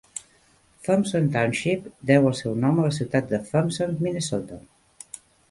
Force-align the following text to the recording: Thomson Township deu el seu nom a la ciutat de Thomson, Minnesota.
Thomson 0.85 1.27
Township 1.35 1.85
deu 2.11 2.25
el 2.31 2.33
seu 2.39 2.57
nom 2.65 2.81
a 2.81 2.87
la 2.87 2.95
ciutat 2.97 3.29
de 3.35 3.41
Thomson, 3.53 3.95
Minnesota. 4.09 4.61